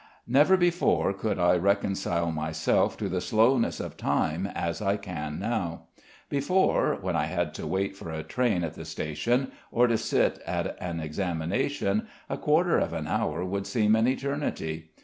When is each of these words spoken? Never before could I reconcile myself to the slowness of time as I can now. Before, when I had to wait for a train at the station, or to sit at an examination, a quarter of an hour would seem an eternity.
Never 0.25 0.57
before 0.57 1.13
could 1.13 1.37
I 1.37 1.55
reconcile 1.57 2.31
myself 2.31 2.97
to 2.97 3.07
the 3.07 3.21
slowness 3.21 3.79
of 3.79 3.97
time 3.97 4.47
as 4.47 4.81
I 4.81 4.97
can 4.97 5.37
now. 5.37 5.89
Before, 6.27 6.97
when 6.99 7.15
I 7.15 7.25
had 7.25 7.53
to 7.53 7.67
wait 7.67 7.95
for 7.95 8.09
a 8.09 8.23
train 8.23 8.63
at 8.63 8.73
the 8.73 8.83
station, 8.83 9.51
or 9.71 9.85
to 9.85 9.99
sit 9.99 10.39
at 10.47 10.75
an 10.81 10.99
examination, 10.99 12.07
a 12.31 12.37
quarter 12.39 12.79
of 12.79 12.93
an 12.93 13.05
hour 13.05 13.45
would 13.45 13.67
seem 13.67 13.95
an 13.95 14.07
eternity. 14.07 14.89